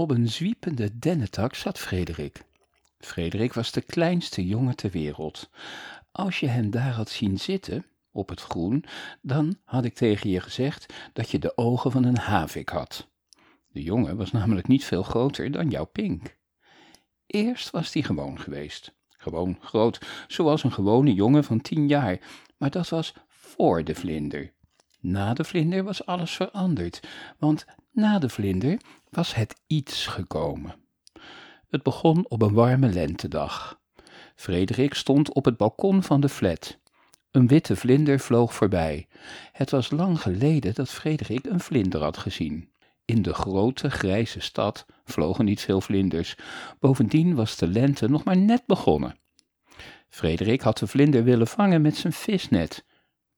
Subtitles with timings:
[0.00, 2.42] Op een zwiepende dennetak zat Frederik.
[2.98, 5.50] Frederik was de kleinste jongen ter wereld.
[6.12, 8.84] Als je hem daar had zien zitten, op het groen,
[9.22, 13.08] dan had ik tegen je gezegd dat je de ogen van een havik had.
[13.68, 16.36] De jongen was namelijk niet veel groter dan jouw Pink.
[17.26, 18.92] Eerst was hij gewoon geweest.
[19.08, 22.20] Gewoon groot, zoals een gewone jongen van tien jaar,
[22.56, 24.52] maar dat was voor de vlinder.
[25.00, 27.00] Na de vlinder was alles veranderd,
[27.38, 30.74] want na de vlinder was het iets gekomen.
[31.68, 33.80] Het begon op een warme lentedag.
[34.34, 36.78] Frederik stond op het balkon van de flat.
[37.30, 39.08] Een witte vlinder vloog voorbij.
[39.52, 42.70] Het was lang geleden dat Frederik een vlinder had gezien.
[43.04, 46.36] In de grote grijze stad vlogen niet veel vlinders.
[46.78, 49.18] Bovendien was de lente nog maar net begonnen.
[50.08, 52.84] Frederik had de vlinder willen vangen met zijn visnet,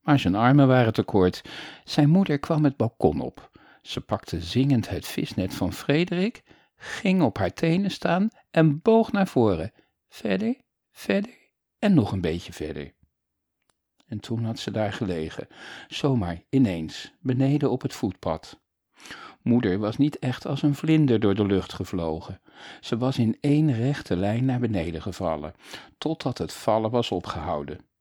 [0.02, 1.42] maar zijn armen waren te kort.
[1.84, 3.50] Zijn moeder kwam het balkon op.
[3.82, 6.42] Ze pakte zingend het visnet van Frederik,
[6.76, 9.72] ging op haar tenen staan en boog naar voren.
[10.08, 10.56] Verder,
[10.90, 11.40] verder
[11.78, 12.92] en nog een beetje verder.
[14.06, 15.46] En toen had ze daar gelegen,
[15.88, 18.60] zomaar ineens, beneden op het voetpad.
[19.42, 22.40] Moeder was niet echt als een vlinder door de lucht gevlogen.
[22.80, 25.54] Ze was in één rechte lijn naar beneden gevallen,
[25.98, 27.91] totdat het vallen was opgehouden.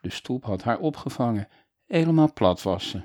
[0.00, 1.48] De stoep had haar opgevangen,
[1.86, 3.02] helemaal plat was ze.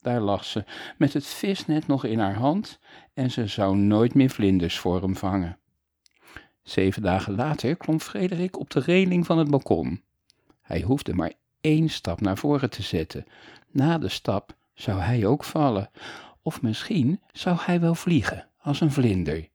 [0.00, 0.64] Daar lag ze,
[0.98, 2.78] met het visnet nog in haar hand,
[3.14, 5.58] en ze zou nooit meer vlinders voor hem vangen.
[6.62, 10.02] Zeven dagen later klom Frederik op de reling van het balkon.
[10.62, 13.26] Hij hoefde maar één stap naar voren te zetten.
[13.70, 15.90] Na de stap zou hij ook vallen,
[16.42, 19.48] of misschien zou hij wel vliegen als een vlinder.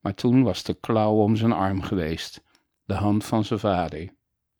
[0.00, 2.42] Maar toen was de klauw om zijn arm geweest,
[2.84, 4.08] de hand van zijn vader,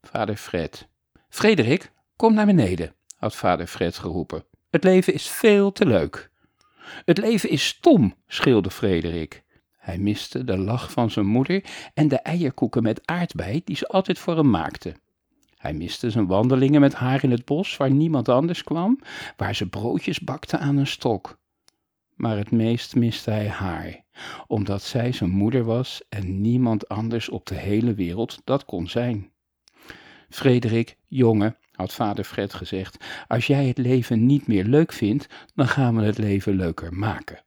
[0.01, 0.89] vader Fred.
[1.31, 4.45] Frederik, kom naar beneden, had vader Fred geroepen.
[4.71, 6.31] Het leven is veel te leuk.
[7.05, 9.45] Het leven is stom, schreeuwde Frederik.
[9.77, 11.65] Hij miste de lach van zijn moeder
[11.95, 14.95] en de eierkoeken met aardbei die ze altijd voor hem maakte.
[15.57, 18.99] Hij miste zijn wandelingen met haar in het bos waar niemand anders kwam,
[19.37, 21.39] waar ze broodjes bakte aan een stok.
[22.15, 24.05] Maar het meest miste hij haar,
[24.47, 29.31] omdat zij zijn moeder was en niemand anders op de hele wereld dat kon zijn.
[30.31, 35.69] Frederik, jongen, had vader Fred gezegd, als jij het leven niet meer leuk vindt, dan
[35.69, 37.45] gaan we het leven leuker maken.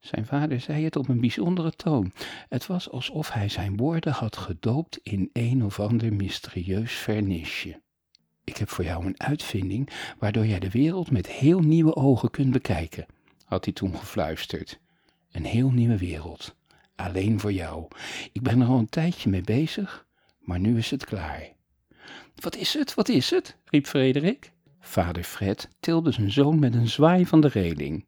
[0.00, 2.12] Zijn vader zei het op een bijzondere toon.
[2.48, 7.80] Het was alsof hij zijn woorden had gedoopt in een of ander mysterieus vernisje.
[8.44, 12.50] Ik heb voor jou een uitvinding waardoor jij de wereld met heel nieuwe ogen kunt
[12.50, 13.06] bekijken,
[13.44, 14.80] had hij toen gefluisterd.
[15.32, 16.56] Een heel nieuwe wereld.
[16.96, 17.88] Alleen voor jou.
[18.32, 20.06] Ik ben er al een tijdje mee bezig,
[20.38, 21.55] maar nu is het klaar.
[22.40, 22.94] Wat is het?
[22.94, 23.56] Wat is het?
[23.64, 24.52] riep Frederik.
[24.80, 28.06] Vader Fred tilde zijn zoon met een zwaai van de reling.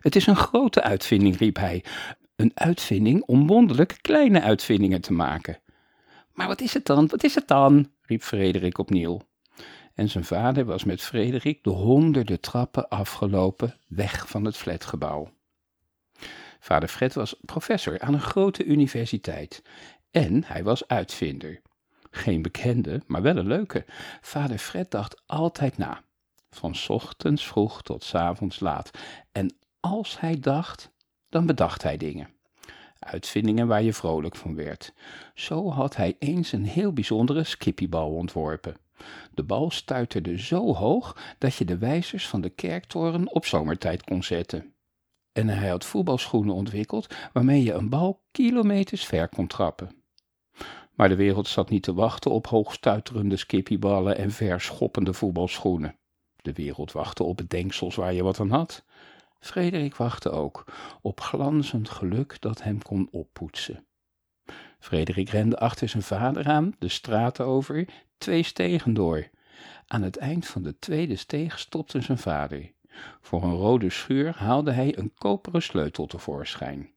[0.00, 1.84] Het is een grote uitvinding, riep hij.
[2.36, 5.60] Een uitvinding om wonderlijk kleine uitvindingen te maken.
[6.32, 7.06] Maar wat is het dan?
[7.06, 7.90] Wat is het dan?
[8.02, 9.20] riep Frederik opnieuw.
[9.94, 15.32] En zijn vader was met Frederik de honderden trappen afgelopen, weg van het flatgebouw.
[16.60, 19.62] Vader Fred was professor aan een grote universiteit
[20.10, 21.60] en hij was uitvinder.
[22.14, 23.84] Geen bekende, maar wel een leuke.
[24.20, 26.02] Vader Fred dacht altijd na,
[26.50, 28.90] van ochtends vroeg tot avonds laat.
[29.32, 30.90] En als hij dacht,
[31.28, 32.28] dan bedacht hij dingen.
[32.98, 34.92] Uitvindingen waar je vrolijk van werd.
[35.34, 38.76] Zo had hij eens een heel bijzondere skippiebal ontworpen.
[39.32, 44.22] De bal stuiterde zo hoog dat je de wijzers van de kerktoren op zomertijd kon
[44.22, 44.74] zetten.
[45.32, 50.03] En hij had voetbalschoenen ontwikkeld waarmee je een bal kilometers ver kon trappen.
[50.94, 55.96] Maar de wereld zat niet te wachten op hoogstuiterende skippieballen en verschoppende voetbalschoenen.
[56.42, 58.84] De wereld wachtte op bedenksels waar je wat aan had.
[59.40, 60.64] Frederik wachtte ook
[61.00, 63.86] op glanzend geluk dat hem kon oppoetsen.
[64.78, 67.88] Frederik rende achter zijn vader aan, de straat over,
[68.18, 69.28] twee stegen door.
[69.86, 72.72] Aan het eind van de tweede steeg stopte zijn vader.
[73.20, 76.93] Voor een rode schuur haalde hij een koperen sleutel tevoorschijn.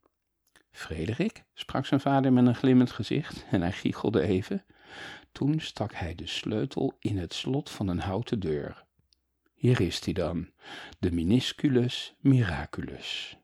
[0.78, 4.66] Frederik, sprak zijn vader met een glimmend gezicht en hij giechelde even.
[5.32, 8.86] Toen stak hij de sleutel in het slot van een houten deur.
[9.54, 10.50] Hier is hij dan,
[11.00, 13.38] de Minisculus Miraculus.